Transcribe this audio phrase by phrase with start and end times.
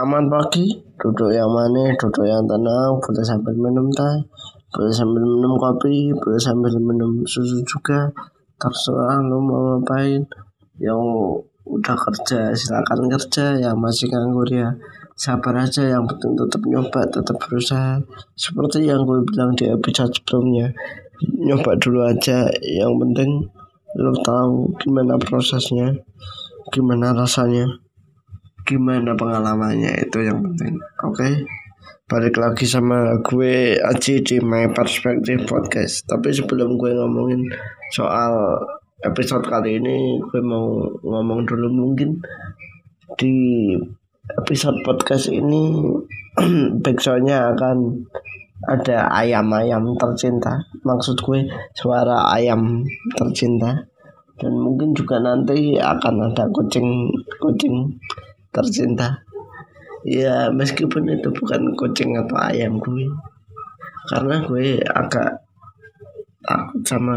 [0.00, 0.64] Selamat pagi,
[0.96, 4.16] duduk yang mana, duduk yang tenang, boleh sambil minum teh,
[4.72, 8.08] boleh sambil minum kopi, boleh sambil minum susu juga.
[8.56, 10.24] Terserah lo mau ngapain.
[10.80, 11.04] Yang
[11.68, 14.72] udah kerja silakan kerja, yang masih nganggur ya
[15.20, 15.84] sabar aja.
[15.84, 18.00] Yang penting tetap nyoba, tetap berusaha.
[18.40, 20.72] Seperti yang gue bilang di episode sebelumnya,
[21.44, 22.48] nyoba dulu aja.
[22.64, 23.30] Yang penting
[24.00, 25.92] lo tahu gimana prosesnya,
[26.72, 27.68] gimana rasanya
[28.70, 31.18] gimana pengalamannya itu yang penting oke?
[31.18, 31.42] Okay?
[32.10, 36.10] balik lagi sama gue Aji di My Perspective Podcast.
[36.10, 37.46] Tapi sebelum gue ngomongin
[37.94, 38.58] soal
[39.06, 42.18] episode kali ini gue mau ngomong dulu mungkin.
[43.14, 43.30] Di
[44.42, 45.86] episode podcast ini
[46.82, 48.02] backsoundnya akan
[48.66, 50.66] ada ayam-ayam tercinta.
[50.82, 51.46] Maksud gue
[51.78, 52.82] suara ayam
[53.14, 53.86] tercinta.
[54.34, 57.06] Dan mungkin juga nanti akan ada kucing
[57.38, 57.86] kucing
[58.54, 59.26] tercinta.
[60.06, 63.08] Ya meskipun itu bukan kucing atau ayam gue.
[64.10, 65.42] Karena gue agak
[66.42, 67.16] takut sama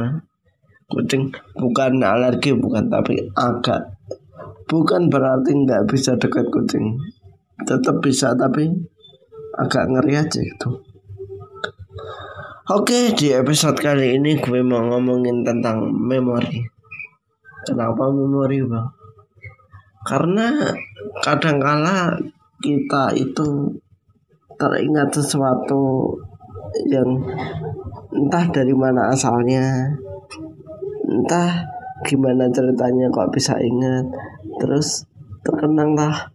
[0.90, 1.34] kucing.
[1.58, 3.98] Bukan alergi bukan tapi agak
[4.70, 6.98] bukan berarti nggak bisa dekat kucing.
[7.64, 8.70] Tetap bisa tapi
[9.54, 10.70] agak ngeri aja itu
[12.64, 16.64] Oke di episode kali ini gue mau ngomongin tentang memori.
[17.68, 18.88] Kenapa memori bang?
[20.04, 20.72] Karena
[21.24, 22.16] kadangkala
[22.64, 23.72] kita itu
[24.56, 26.16] teringat sesuatu
[26.88, 27.10] yang
[28.14, 29.94] entah dari mana asalnya
[31.04, 31.66] entah
[32.06, 34.06] gimana ceritanya kok bisa ingat
[34.62, 35.06] terus
[35.44, 36.32] terkenanglah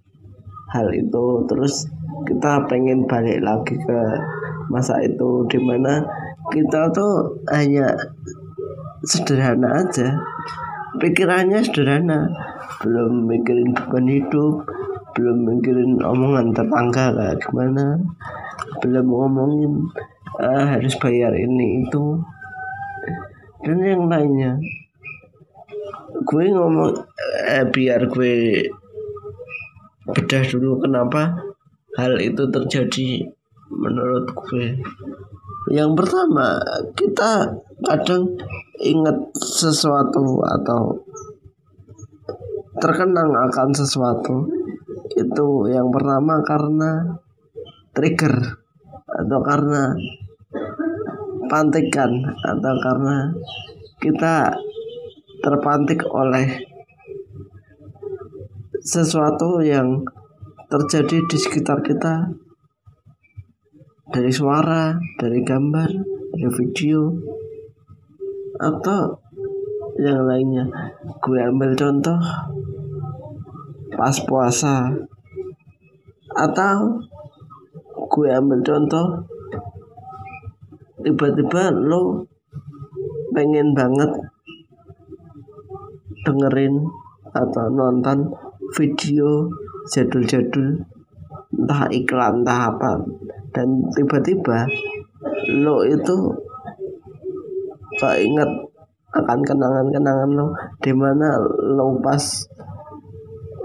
[0.73, 1.89] hal itu terus
[2.29, 4.01] kita pengen balik lagi ke
[4.69, 6.05] masa itu di mana
[6.53, 7.89] kita tuh hanya
[9.05, 10.13] sederhana aja
[10.99, 12.29] pikirannya sederhana.
[12.83, 14.67] Belum mikirin beban hidup
[15.19, 17.99] belum mikirin omongan tetangga kayak gimana?
[18.79, 19.91] Belum ngomongin
[20.39, 22.23] ah, harus bayar ini itu.
[23.67, 24.55] Dan yang lainnya.
[26.23, 26.95] Gue ngomong
[27.51, 28.63] eh, biar gue
[30.07, 31.35] bedah dulu kenapa
[31.99, 33.27] hal itu terjadi
[33.75, 34.79] menurut gue.
[35.75, 36.63] Yang pertama
[36.95, 38.39] kita kadang
[38.79, 41.03] ingat sesuatu atau
[42.79, 44.47] terkenang akan sesuatu
[45.19, 47.19] itu yang pertama karena
[47.91, 48.63] trigger
[49.09, 49.91] atau karena
[51.51, 53.35] pantikan atau karena
[53.99, 54.55] kita
[55.43, 56.69] terpantik oleh
[58.79, 60.07] sesuatu yang
[60.69, 62.31] terjadi di sekitar kita.
[64.09, 65.91] Dari suara, dari gambar,
[66.33, 67.13] dari video
[68.59, 69.19] atau
[69.99, 70.67] yang lainnya.
[71.23, 72.19] Gue ambil contoh.
[73.95, 74.95] Pas puasa.
[76.35, 77.03] Atau
[78.09, 79.27] gue ambil contoh
[81.03, 82.27] tiba-tiba lo
[83.35, 84.11] pengen banget
[86.27, 86.75] dengerin
[87.31, 88.35] atau nonton
[88.75, 89.47] video
[89.89, 90.83] jadul-jadul
[91.55, 93.03] entah iklan entah apa.
[93.51, 94.69] Dan tiba-tiba
[95.59, 96.48] lo itu
[98.19, 98.51] ingat
[99.09, 100.47] akan kenangan-kenangan lo
[100.85, 101.41] di mana
[101.75, 102.23] lo pas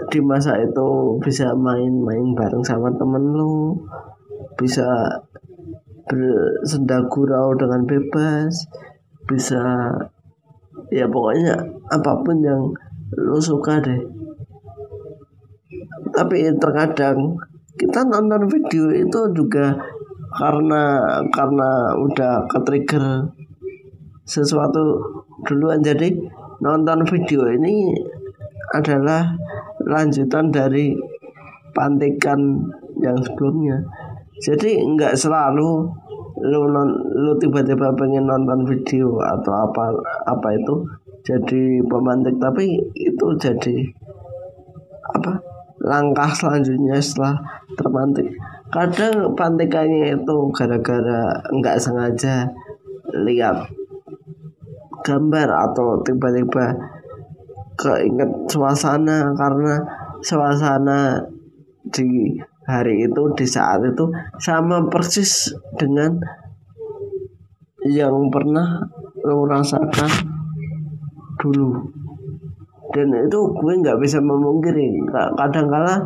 [0.10, 3.76] di masa itu bisa main-main bareng sama temen lu
[4.56, 4.86] bisa
[6.08, 8.68] bersenda gurau dengan bebas
[9.28, 9.90] bisa
[10.92, 11.56] ya pokoknya
[11.90, 12.64] apa pun yang
[13.18, 14.02] lu suka deh.
[16.14, 17.38] Tapi terkadang
[17.74, 19.74] kita nonton video itu juga
[20.34, 21.02] karena
[21.34, 22.60] karena udah ke
[24.24, 25.00] sesuatu
[25.48, 25.80] duluan.
[25.84, 26.16] Jadi
[26.64, 27.92] nonton video ini
[28.74, 29.36] adalah
[29.84, 30.96] lanjutan dari
[31.76, 32.40] pantikan
[33.00, 33.84] yang sebelumnya.
[34.40, 35.88] Jadi nggak selalu
[36.44, 39.94] lu non lu tiba-tiba pengen nonton video atau apa
[40.28, 40.76] apa itu
[41.24, 42.36] jadi pemantik.
[42.40, 43.78] Tapi itu jadi
[45.14, 45.40] apa
[45.84, 47.36] langkah selanjutnya setelah
[47.76, 48.32] terpantik
[48.72, 52.48] kadang pantikannya itu gara-gara nggak sengaja
[53.14, 53.70] lihat
[55.04, 56.74] gambar atau tiba-tiba
[57.76, 59.84] keinget suasana karena
[60.24, 61.20] suasana
[61.92, 64.08] di hari itu di saat itu
[64.40, 66.16] sama persis dengan
[67.84, 68.80] yang pernah
[69.28, 70.12] lo rasakan
[71.44, 71.84] dulu.
[72.94, 75.98] Dan itu gue nggak bisa memungkiri kadang kala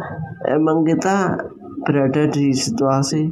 [0.47, 1.35] emang kita
[1.83, 3.27] berada di situasi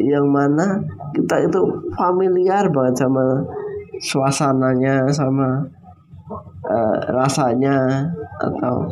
[0.00, 0.80] yang mana
[1.12, 1.60] kita itu
[1.92, 3.44] familiar banget sama
[4.00, 5.60] suasananya sama
[6.64, 8.08] uh, rasanya
[8.40, 8.88] atau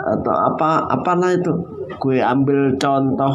[0.00, 1.54] atau apa apalah itu.
[2.02, 3.34] Gue ambil contoh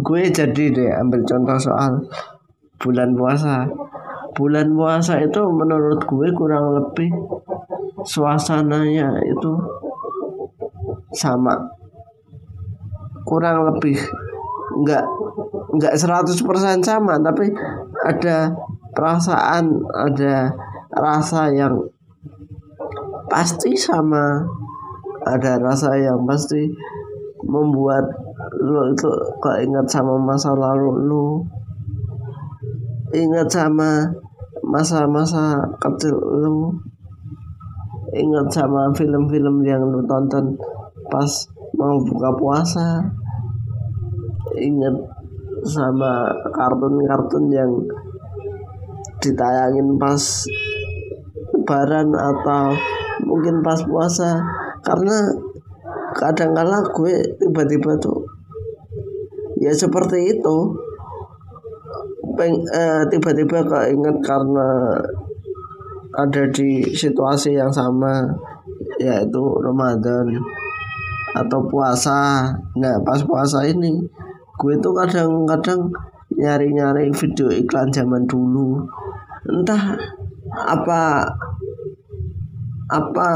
[0.00, 1.98] gue jadi deh ambil contoh soal
[2.78, 3.66] bulan puasa.
[4.30, 7.10] Bulan puasa itu menurut gue kurang lebih
[8.06, 9.52] suasananya itu
[11.10, 11.58] sama.
[13.26, 13.98] Kurang lebih
[14.70, 15.04] nggak
[15.70, 16.38] nggak 100%
[16.82, 17.50] sama tapi
[18.10, 18.50] ada
[18.90, 20.50] perasaan ada
[20.90, 21.78] rasa yang
[23.30, 24.42] pasti sama
[25.22, 26.66] ada rasa yang pasti
[27.46, 28.02] membuat
[28.58, 29.08] lo itu
[29.62, 31.26] ingat sama masa lalu lo
[33.14, 34.10] ingat sama
[34.66, 36.74] masa-masa kecil lo
[38.10, 40.58] ingat sama film-film yang lu tonton
[41.06, 41.30] pas
[41.78, 42.86] mau buka puasa
[44.58, 44.94] ingat
[45.62, 47.70] sama kartun-kartun yang
[49.20, 50.18] ditayangin pas
[51.54, 52.74] lebaran atau
[53.24, 54.40] mungkin pas puasa.
[54.80, 55.28] Karena
[56.16, 58.26] kadang kala gue tiba-tiba tuh
[59.60, 60.58] ya seperti itu.
[62.34, 64.96] Peng, eh, tiba-tiba keinget karena
[66.16, 68.24] ada di situasi yang sama
[68.96, 70.26] yaitu Ramadan
[71.36, 72.50] atau puasa.
[72.80, 74.00] Nah pas puasa ini
[74.60, 75.88] gue tuh kadang-kadang
[76.36, 78.84] nyari-nyari video iklan zaman dulu
[79.48, 79.96] entah
[80.50, 81.24] apa
[82.90, 83.28] apa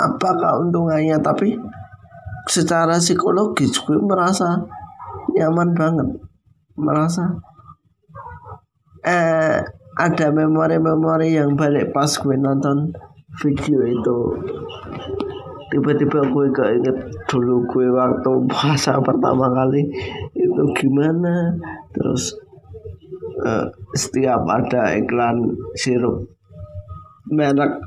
[0.00, 1.58] apa keuntungannya tapi
[2.46, 4.64] secara psikologis gue merasa
[5.34, 6.08] nyaman banget
[6.78, 7.36] merasa
[9.04, 9.60] eh
[10.00, 12.88] ada memori-memori yang balik pas gue nonton
[13.44, 14.18] video itu.
[15.70, 16.98] Tiba-tiba gue gak inget
[17.30, 19.86] dulu gue waktu puasa pertama kali
[20.34, 21.54] itu gimana
[21.94, 22.34] terus
[23.44, 23.66] uh,
[23.96, 26.30] setiap ada iklan sirup
[27.30, 27.78] merek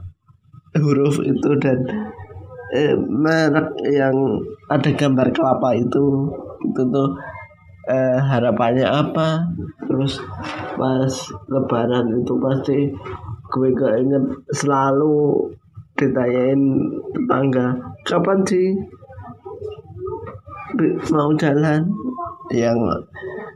[0.77, 1.85] huruf itu dan
[2.73, 4.41] eh, merek yang
[4.71, 6.31] ada gambar kelapa itu
[6.65, 7.09] itu tuh
[7.91, 9.43] eh, harapannya apa?
[9.85, 10.17] Terus
[10.79, 11.13] pas
[11.51, 12.77] lebaran itu pasti
[13.53, 15.45] gue gak inget selalu
[15.93, 16.61] ditanyain
[17.13, 18.73] tetangga kapan sih
[21.13, 21.85] mau jalan?
[22.49, 22.79] Yang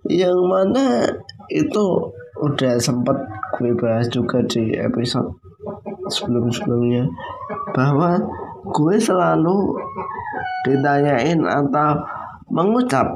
[0.07, 1.03] yang mana
[1.49, 1.85] itu
[2.37, 3.17] udah sempat
[3.57, 5.33] gue bahas juga di episode
[6.11, 7.07] sebelum-sebelumnya
[7.73, 8.21] bahwa
[8.67, 9.75] gue selalu
[10.67, 11.99] ditanyain atau
[12.51, 13.07] mengucap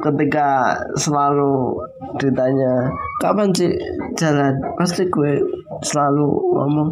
[0.00, 1.76] ketika selalu
[2.18, 2.90] ditanya
[3.20, 3.72] kapan sih
[4.18, 4.56] jalan?
[4.76, 5.40] Pasti gue
[5.84, 6.90] selalu ngomong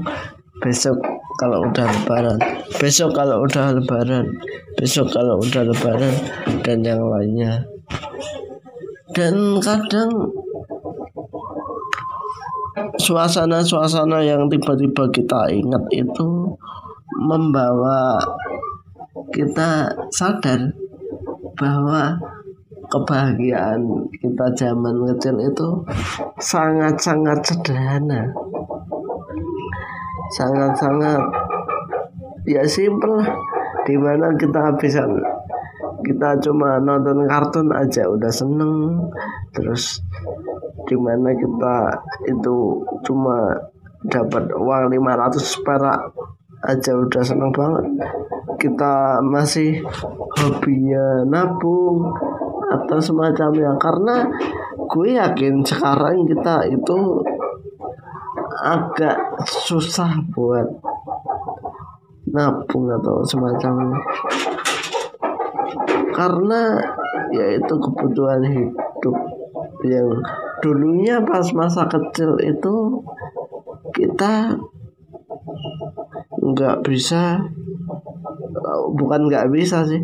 [0.60, 1.00] besok
[1.40, 2.36] kalau udah lebaran
[2.76, 4.28] besok kalau udah lebaran
[4.76, 6.14] besok kalau udah lebaran
[6.60, 7.64] dan yang lainnya.
[9.10, 10.30] Dan kadang
[13.00, 16.52] suasana-suasana yang tiba-tiba kita ingat itu
[17.24, 18.20] membawa
[19.32, 20.70] kita sadar
[21.56, 22.20] bahwa
[22.90, 25.68] kebahagiaan kita zaman kecil itu
[26.42, 28.28] sangat-sangat sederhana.
[30.34, 31.20] Sangat-sangat
[32.46, 33.22] ya simpel
[33.86, 35.06] di mana kita bisa
[36.00, 38.98] kita cuma nonton kartun aja udah seneng.
[39.54, 40.02] Terus
[40.90, 41.94] di mana kita
[42.26, 43.54] itu cuma
[44.10, 46.10] dapat uang 500 perak
[46.66, 47.86] aja udah seneng banget.
[48.58, 49.86] Kita masih
[50.34, 52.10] hobinya nabung
[52.74, 54.26] atau semacamnya karena
[54.90, 56.98] gue yakin sekarang kita itu
[58.66, 59.16] agak
[59.46, 60.66] susah buat
[62.30, 63.94] nabung atau semacamnya
[66.14, 66.82] karena
[67.30, 69.16] yaitu kebutuhan hidup
[69.86, 70.10] yang
[70.60, 73.04] dulunya pas masa kecil itu
[73.96, 74.56] kita
[76.40, 77.40] nggak bisa
[78.96, 80.00] bukan nggak bisa sih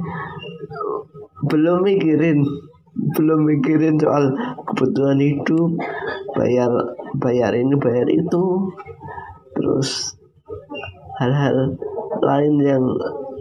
[1.46, 2.40] belum mikirin
[2.96, 4.32] belum mikirin soal
[4.64, 5.76] kebutuhan hidup
[6.32, 6.72] bayar
[7.16, 8.72] bayar ini bayar itu.
[9.56, 10.16] Terus
[11.16, 11.76] hal-hal
[12.20, 12.84] lain yang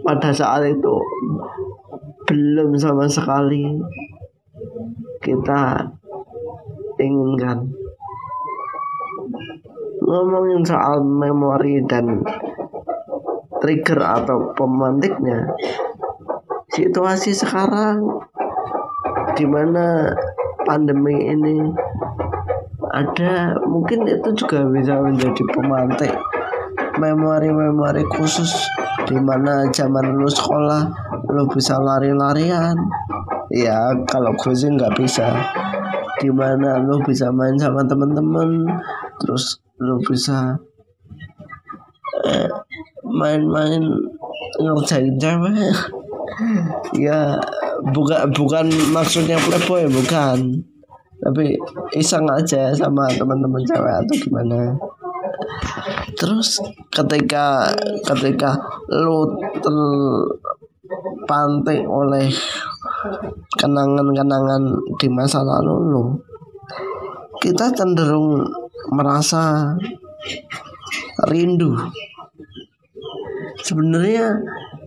[0.04, 0.96] pada saat itu
[2.26, 3.76] belum sama sekali
[5.20, 5.92] kita
[7.00, 7.72] inginkan
[10.06, 12.22] ngomongin soal memori dan
[13.58, 15.50] trigger atau pemantiknya
[16.70, 18.04] situasi sekarang
[19.34, 20.12] di mana
[20.62, 21.58] pandemi ini?
[22.86, 26.14] Ada mungkin itu juga bisa menjadi pemantik
[26.96, 28.48] memori-memori khusus
[29.04, 30.88] di mana zaman lu sekolah
[31.28, 32.78] lu bisa lari-larian.
[33.52, 35.28] Ya kalau gue sih nggak bisa
[36.20, 38.64] di mana lu bisa main sama temen-temen?
[39.20, 40.56] Terus lu bisa
[42.24, 42.48] eh,
[43.04, 43.82] main-main
[44.60, 45.72] ngerjain cewek?
[46.96, 47.40] Ya
[47.92, 50.64] bukan bukan maksudnya playboy bukan.
[51.16, 51.56] Tapi
[51.96, 54.76] iseng aja sama teman-teman cewek atau gimana?
[56.16, 56.60] Terus
[56.92, 57.72] ketika
[58.04, 58.56] ketika
[58.88, 62.32] lu terpantik oleh
[63.56, 64.62] kenangan-kenangan
[65.00, 66.04] di masa lalu lu
[67.40, 68.42] kita cenderung
[68.90, 69.74] merasa
[71.28, 71.74] rindu.
[73.62, 74.36] Sebenarnya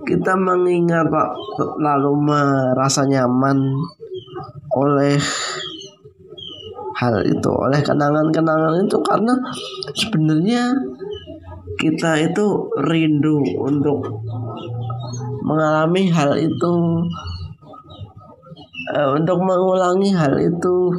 [0.07, 1.29] kita mengingat Pak
[1.79, 3.75] lalu merasa nyaman
[4.73, 5.17] oleh
[6.99, 9.33] hal itu oleh kenangan-kenangan itu karena
[9.95, 10.63] sebenarnya
[11.79, 12.45] kita itu
[12.83, 14.03] rindu untuk
[15.47, 16.73] mengalami hal itu
[18.93, 20.93] uh, untuk mengulangi hal itu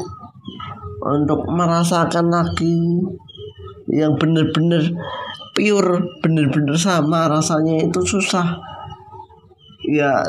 [1.00, 3.00] untuk merasakan lagi
[3.90, 4.84] yang benar-benar
[5.56, 8.60] pure benar-benar sama rasanya itu susah.
[9.90, 10.22] Ya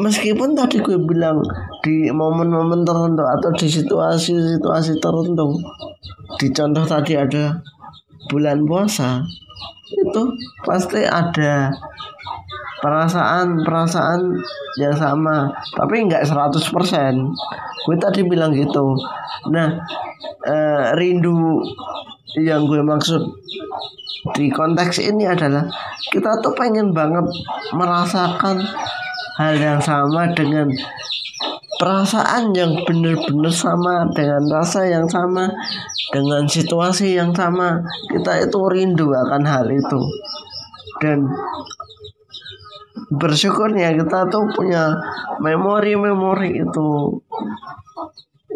[0.00, 1.44] meskipun tadi gue bilang
[1.84, 5.60] di momen-momen tertentu atau di situasi-situasi tertentu
[6.40, 7.60] di contoh tadi ada
[8.32, 9.20] bulan puasa
[9.92, 10.22] itu
[10.64, 11.68] pasti ada
[12.84, 14.20] perasaan-perasaan
[14.76, 16.60] yang sama tapi nggak 100%
[17.84, 18.92] gue tadi bilang gitu.
[19.48, 19.72] Nah
[20.44, 21.64] eh, rindu
[22.36, 23.24] yang gue maksud
[24.36, 25.64] di konteks ini adalah
[26.12, 27.24] kita tuh pengen banget
[27.72, 28.60] merasakan
[29.40, 30.68] hal yang sama dengan
[31.76, 35.50] perasaan yang benar-benar sama dengan rasa yang sama
[36.14, 37.82] dengan situasi yang sama.
[38.08, 40.00] Kita itu rindu akan hal itu.
[41.02, 41.26] Dan
[43.18, 44.94] bersyukurnya kita tuh punya
[45.40, 46.88] memori-memori itu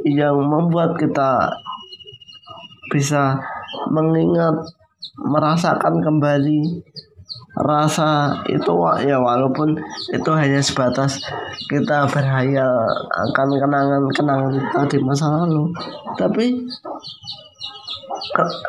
[0.07, 1.53] yang membuat kita
[2.89, 3.37] bisa
[3.93, 4.55] mengingat
[5.19, 6.81] merasakan kembali
[7.59, 8.71] rasa itu
[9.03, 9.75] ya walaupun
[10.15, 11.19] itu hanya sebatas
[11.67, 15.75] kita berhayal akan kenangan-kenangan kita di masa lalu
[16.15, 16.63] tapi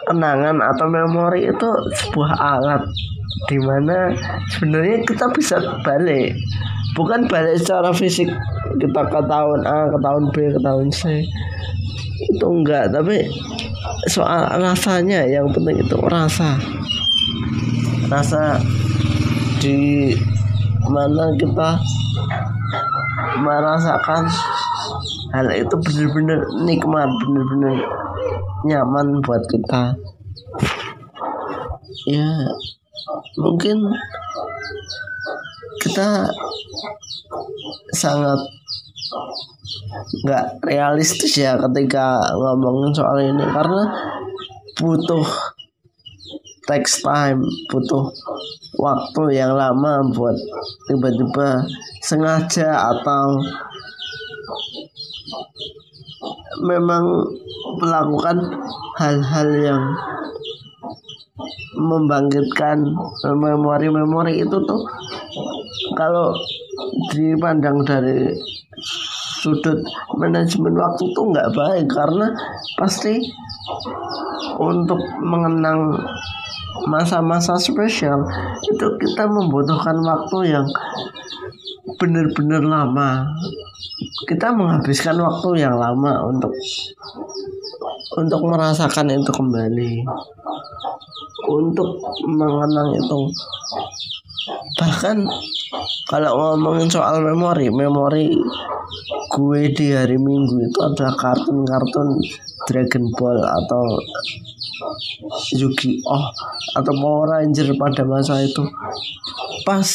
[0.10, 1.69] kenangan atau memori itu
[2.01, 2.81] sebuah alat
[3.50, 4.13] di mana
[4.50, 6.33] sebenarnya kita bisa balik.
[6.98, 8.27] Bukan balik secara fisik.
[8.79, 11.24] Kita ke tahun A ke tahun B ke tahun C.
[12.36, 13.29] Itu enggak tapi
[14.09, 16.57] soal rasanya yang penting itu rasa.
[18.09, 18.57] Rasa
[19.62, 20.12] di
[20.89, 21.77] mana kita
[23.43, 24.25] merasakan
[25.29, 27.75] hal itu benar-benar nikmat benar-benar
[28.65, 29.93] nyaman buat kita.
[32.09, 32.50] Ya
[33.39, 33.77] mungkin
[35.79, 36.27] kita
[37.96, 38.39] sangat
[40.25, 43.84] nggak realistis ya ketika ngomongin soal ini karena
[44.77, 45.25] butuh
[46.70, 47.41] takes time
[47.74, 48.13] butuh
[48.77, 50.38] waktu yang lama buat
[50.86, 51.65] tiba-tiba
[52.06, 53.41] sengaja atau
[56.62, 57.25] memang
[57.79, 58.38] melakukan
[59.00, 59.82] hal-hal yang
[61.75, 62.84] membangkitkan
[63.24, 64.81] memori-memori itu tuh
[65.96, 66.36] kalau
[67.12, 68.36] dipandang dari
[69.39, 69.79] sudut
[70.19, 72.27] manajemen waktu tuh nggak baik karena
[72.75, 73.24] pasti
[74.60, 75.96] untuk mengenang
[76.88, 78.24] masa-masa spesial
[78.67, 80.67] itu kita membutuhkan waktu yang
[82.00, 83.27] benar-benar lama.
[84.27, 86.53] Kita menghabiskan waktu yang lama untuk
[88.19, 90.03] untuk merasakan itu kembali
[91.50, 91.98] untuk
[92.29, 93.20] mengenang itu.
[94.77, 95.18] Bahkan
[96.10, 98.29] kalau ngomongin soal memori memori
[99.29, 102.18] gue di hari minggu itu adalah kartun-kartun
[102.68, 103.84] Dragon Ball atau
[105.56, 106.25] Yugi Oh
[106.75, 108.63] atau Power Ranger pada masa itu.
[109.63, 109.88] Pas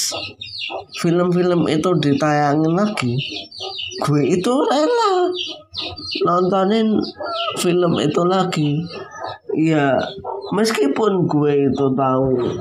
[1.00, 3.12] film-film itu ditayangin lagi
[4.04, 5.30] gue itu rela
[6.26, 6.98] nontonin
[7.62, 8.82] film itu lagi.
[9.54, 9.94] Ya
[10.50, 12.58] meskipun gue itu tahu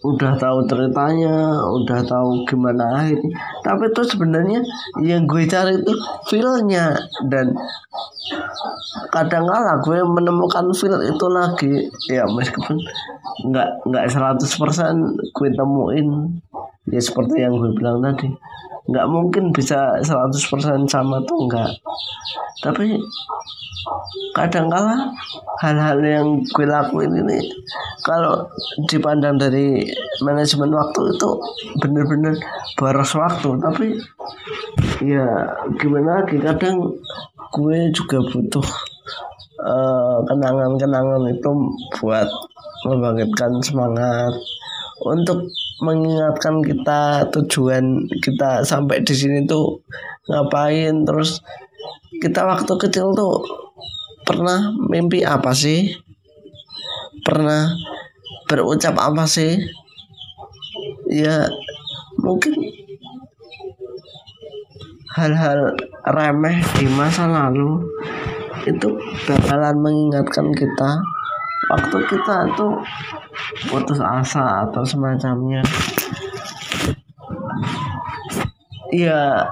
[0.00, 3.36] udah tahu ceritanya, udah tahu gimana akhirnya.
[3.60, 4.60] Tapi itu sebenarnya
[5.04, 5.92] yang gue cari itu
[6.28, 6.96] feelnya.
[7.28, 7.52] Dan
[9.12, 11.74] kadang kala gue menemukan feel itu lagi.
[12.08, 12.80] Ya meskipun
[13.50, 14.40] nggak nggak 100%
[15.36, 16.08] gue temuin.
[16.88, 18.32] Ya seperti yang gue bilang tadi.
[18.88, 21.70] Nggak mungkin bisa 100% sama tuh enggak
[22.60, 23.00] tapi
[24.36, 25.08] kadang kala
[25.60, 27.40] hal-hal yang gue lakuin ini
[28.04, 28.48] kalau
[28.88, 29.84] dipandang dari
[30.24, 31.30] manajemen waktu itu
[31.80, 32.34] bener-bener
[32.76, 33.48] boros waktu.
[33.60, 33.86] Tapi
[35.04, 35.26] ya
[35.80, 36.80] gimana lagi kadang
[37.50, 38.66] gue juga butuh
[39.60, 41.50] eh, kenangan-kenangan itu
[42.00, 42.28] buat
[42.88, 44.32] membangkitkan semangat.
[45.00, 45.48] Untuk
[45.80, 49.80] mengingatkan kita tujuan kita sampai di sini tuh
[50.28, 51.40] ngapain terus
[52.20, 53.40] kita waktu kecil tuh
[54.30, 55.90] pernah mimpi apa sih?
[57.26, 57.74] Pernah
[58.46, 59.58] berucap apa sih?
[61.10, 61.50] Ya
[62.22, 62.54] mungkin
[65.18, 65.74] hal-hal
[66.06, 67.82] remeh di masa lalu
[68.70, 68.94] itu
[69.26, 71.02] bakalan mengingatkan kita.
[71.74, 72.66] Waktu kita itu
[73.66, 75.66] putus asa atau semacamnya.
[78.94, 79.42] Ya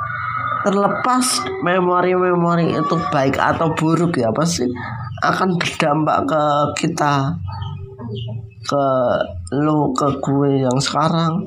[0.66, 1.26] terlepas
[1.62, 4.66] memori-memori itu baik atau buruk ya pasti
[5.22, 6.42] akan berdampak ke
[6.78, 7.34] kita
[8.68, 8.84] ke
[9.58, 11.46] lo ke gue yang sekarang.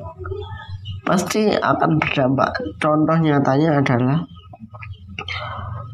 [1.02, 2.50] Pasti akan berdampak.
[2.78, 4.18] Contoh nyatanya adalah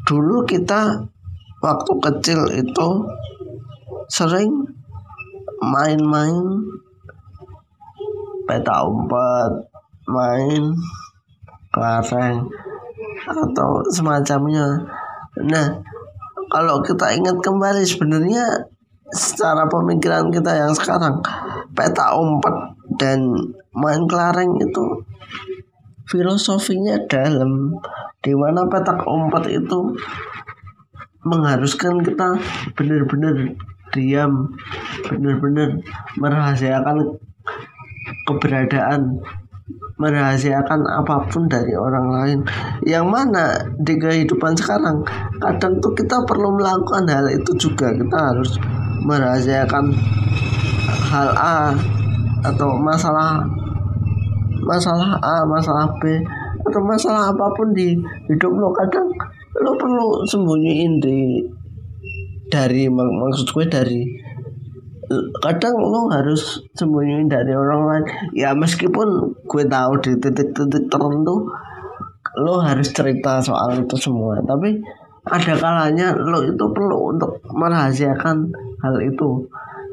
[0.05, 1.05] dulu kita
[1.61, 2.89] waktu kecil itu
[4.09, 4.49] sering
[5.61, 6.65] main-main
[8.49, 9.69] peta umpet
[10.09, 10.73] main
[11.69, 12.49] kelereng
[13.29, 14.65] atau semacamnya.
[15.45, 15.67] Nah
[16.49, 18.69] kalau kita ingat kembali sebenarnya
[19.09, 21.21] secara pemikiran kita yang sekarang
[21.73, 22.55] peta umpet
[22.97, 23.21] dan
[23.73, 24.83] main kelereng itu
[26.09, 27.73] filosofinya dalam
[28.19, 29.93] di mana petak umpet itu
[31.25, 32.37] mengharuskan kita
[32.73, 33.53] benar-benar
[33.93, 34.53] diam
[35.05, 35.81] benar-benar
[36.17, 37.17] merahasiakan
[38.25, 39.21] keberadaan
[39.99, 42.39] merahasiakan apa pun dari orang lain.
[42.87, 43.45] Yang mana
[43.83, 45.03] di kehidupan sekarang
[45.43, 47.91] kadang tuh kita perlu melakukan hal itu juga.
[47.91, 48.55] Kita harus
[49.03, 49.91] merahasiakan
[51.11, 51.75] hal A
[52.47, 53.43] atau masalah
[54.63, 56.23] masalah A masalah B
[56.63, 57.99] atau masalah apa pun di
[58.31, 58.71] hidup lo.
[58.71, 59.07] Kadang
[59.59, 61.43] lo perlu sembunyiin di
[62.49, 64.01] dari mak maksud gue dari
[65.41, 68.05] kadang lo harus sembunyiin dari orang lain.
[68.37, 71.49] Ya meskipun gue tahu di titik-titik tertentu
[72.39, 74.37] lo harus cerita soal itu semua.
[74.45, 74.77] Tapi
[75.25, 78.53] ada kalanya lo itu perlu untuk merahasiakan
[78.85, 79.49] hal itu.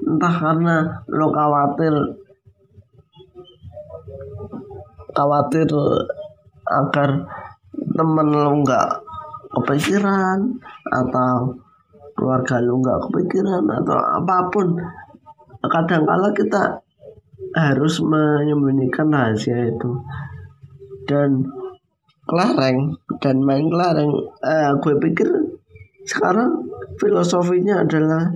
[0.06, 0.76] Entah karena
[1.08, 1.94] lo khawatir
[5.16, 5.68] khawatir
[6.66, 7.24] agar
[7.96, 8.88] temen lo nggak
[9.56, 10.60] kepikiran
[10.92, 11.56] atau
[12.16, 14.72] keluarga lu nggak kepikiran atau apa pun
[15.70, 16.80] kadang kala kita
[17.56, 19.90] harus menyembunyikan rahasia itu.
[21.06, 21.46] Dan
[22.26, 24.10] kelareng dan main kelareng.
[24.42, 25.28] Eh, gue pikir
[26.06, 26.66] sekarang
[26.98, 28.30] filosofinya adalah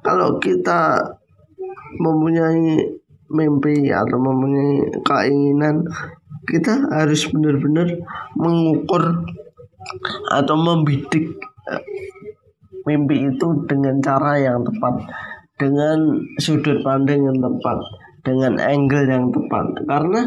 [0.00, 1.00] kalau kita
[1.96, 2.80] mempunyai
[3.26, 5.82] mimpi atau mempunyai keinginan
[6.46, 7.90] kita harus benar-benar
[8.38, 9.26] mengukur
[10.30, 11.34] atau membidik
[12.86, 15.10] mimpi itu dengan cara yang tepat,
[15.56, 17.78] dengan sudut pandang yang tepat,
[18.24, 19.64] dengan angle yang tepat.
[19.88, 20.20] Karena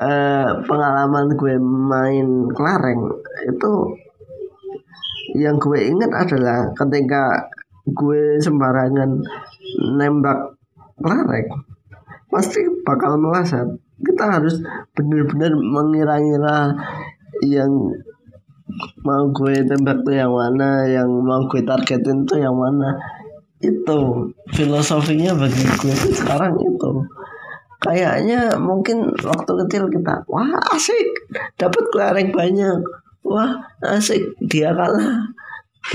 [0.00, 3.02] eh, pengalaman gue main kelereng
[3.48, 3.72] itu
[5.34, 7.50] yang gue ingat adalah ketika
[7.84, 9.20] gue sembarangan
[9.98, 10.56] nembak
[11.00, 11.48] kelereng
[12.30, 13.66] pasti bakal meleset
[14.02, 14.58] kita harus
[14.94, 16.74] benar-benar mengira-ngira
[17.46, 17.70] yang
[19.06, 22.96] mau gue tembak tuh yang mana yang mau gue targetin tuh yang mana
[23.64, 24.00] itu
[24.52, 26.90] filosofinya bagi gue sekarang itu.
[27.80, 31.08] Kayaknya mungkin waktu kecil kita wah asik
[31.56, 32.80] dapat kelereng banyak.
[33.24, 35.24] Wah asik dia kalah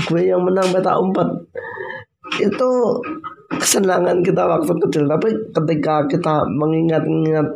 [0.06, 1.28] gue yang menang peta empat
[2.38, 2.70] itu
[3.58, 5.04] kesenangan kita waktu kecil.
[5.10, 7.46] Tapi ketika kita mengingat-ingat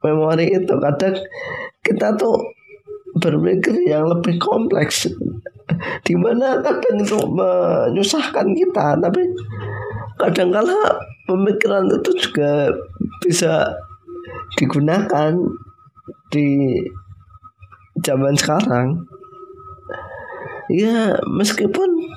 [0.00, 1.16] memori itu kadang
[1.84, 2.38] kita tuh
[3.18, 5.10] berpikir yang lebih kompleks
[6.02, 9.22] di mana kadang itu menyusahkan kita tapi
[10.18, 10.76] kadang kala
[11.28, 12.72] pemikiran itu juga
[13.20, 13.68] bisa
[14.56, 15.36] digunakan
[16.32, 16.80] di
[18.02, 19.04] zaman sekarang.
[20.68, 22.12] Ya meskipun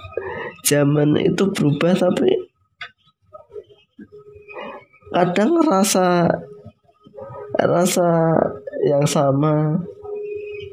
[0.68, 2.36] zaman itu berubah tapi
[5.12, 6.28] kadang rasa
[7.56, 8.36] rasa
[8.84, 9.80] yang sama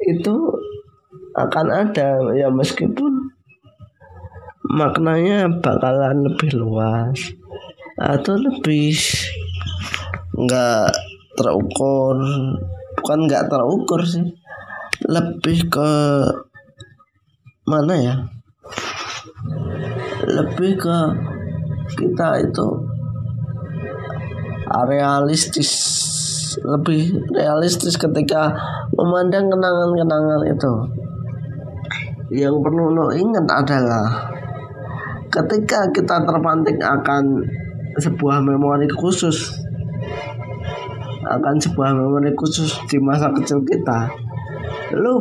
[0.06, 0.34] itu
[1.38, 3.30] akan ada ya meskipun
[4.66, 7.32] maknanya bakalan lebih luas
[7.98, 8.98] atau lebih
[10.34, 10.90] nggak
[11.38, 12.18] terukur
[12.98, 14.26] bukan nggak terukur sih
[15.06, 15.90] lebih ke
[17.66, 18.14] mana ya
[20.26, 20.98] lebih ke
[21.94, 22.68] kita itu
[24.68, 25.72] realistis
[26.64, 28.54] lebih realistis ketika
[28.94, 30.72] memandang kenangan-kenangan itu.
[32.28, 34.28] Yang perlu lo ingat adalah
[35.32, 37.44] ketika kita terpanting akan
[37.96, 39.56] sebuah memori khusus
[41.28, 44.08] akan sebuah memori khusus di masa kecil kita
[44.96, 45.20] lu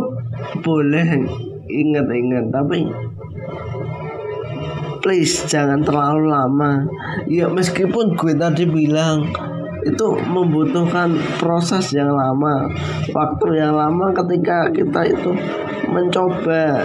[0.63, 1.07] boleh
[1.67, 2.45] ingat-ingat.
[2.51, 2.79] Tapi
[5.03, 6.87] please jangan terlalu lama.
[7.27, 9.27] Ya meskipun gue tadi bilang
[9.87, 12.67] itu membutuhkan proses yang lama
[13.15, 15.31] waktu yang lama ketika kita itu
[15.87, 16.83] mencoba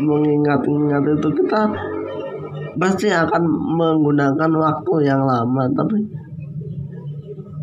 [0.00, 1.60] mengingat-ingat itu kita
[2.76, 3.42] pasti akan
[3.76, 5.64] menggunakan waktu yang lama.
[5.72, 5.98] Tapi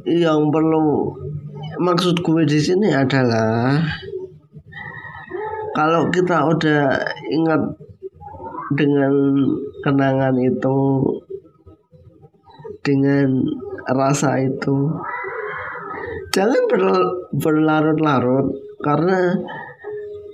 [0.09, 1.13] yang perlu
[1.79, 3.79] maksud gue di sini adalah
[5.73, 7.01] kalau kita udah
[7.33, 7.61] ingat
[8.73, 9.13] dengan
[9.81, 10.77] kenangan itu
[12.83, 13.41] dengan
[13.87, 14.91] rasa itu.
[16.35, 16.67] Jangan
[17.33, 18.47] berlarut-larut
[18.83, 19.37] karena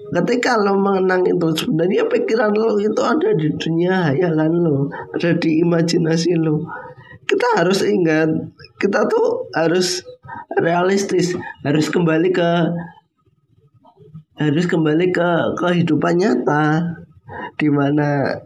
[0.10, 5.62] ketika lo mengenang itu sebenarnya pikiran lo itu ada di dunia hayalan lo ada di
[5.62, 6.66] imajinasi lo.
[7.30, 8.32] Kita harus ingat
[8.82, 10.02] kita tuh harus
[10.58, 12.50] realistis harus kembali ke
[14.40, 16.96] harus kembali ke kehidupan nyata
[17.60, 18.40] di mana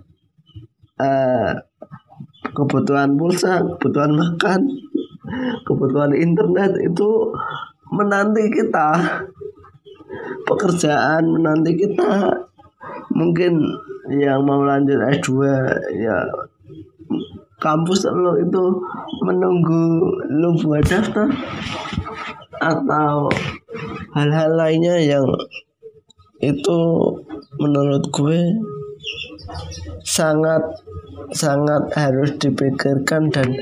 [0.98, 1.54] uh,
[2.54, 4.62] kebutuhan pulsa, kebutuhan makan,
[5.66, 7.34] kebutuhan internet itu
[7.90, 8.90] menanti kita.
[10.44, 12.30] Pekerjaan menanti kita.
[13.14, 13.62] Mungkin
[14.12, 15.32] yang mau lanjut S2
[15.96, 16.18] ya
[17.64, 18.64] kampus lo itu
[19.24, 21.32] menunggu lo buat daftar
[22.60, 23.32] atau
[24.12, 25.24] hal-hal lainnya yang
[26.44, 26.80] itu
[27.56, 28.40] menurut gue
[30.04, 30.60] sangat
[31.34, 33.56] sangat harus dipikirkan dan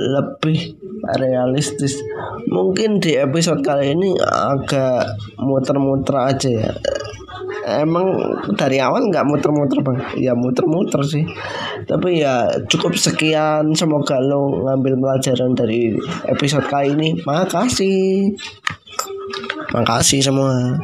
[0.00, 0.80] lebih
[1.20, 2.00] realistis.
[2.48, 6.72] Mungkin di episode kali ini agak muter-muter aja ya.
[7.60, 8.16] Emang
[8.56, 11.22] dari awal nggak muter-muter bang, ya muter-muter sih.
[11.84, 13.76] Tapi ya cukup sekian.
[13.76, 15.94] Semoga lo ngambil pelajaran dari
[16.26, 17.08] episode kali ini.
[17.22, 18.34] Makasih,
[19.76, 20.80] makasih semua.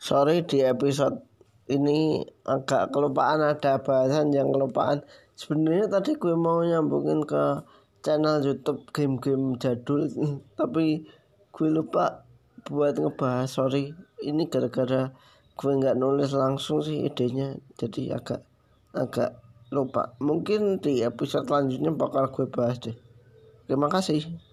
[0.00, 1.29] Sorry di episode
[1.70, 5.06] ini agak kelupaan ada bahasan yang kelupaan.
[5.38, 7.62] Sebenarnya tadi gue mau nyambungin ke
[8.02, 10.10] channel YouTube game-game jadul
[10.58, 11.06] tapi
[11.54, 12.26] gue lupa
[12.66, 13.94] buat ngebahas sorry.
[14.20, 15.14] Ini gara-gara
[15.54, 18.42] gue nggak nulis langsung sih idenya jadi agak
[18.92, 19.38] agak
[19.70, 20.18] lupa.
[20.18, 22.98] Mungkin di episode selanjutnya bakal gue bahas deh.
[23.70, 24.49] Terima kasih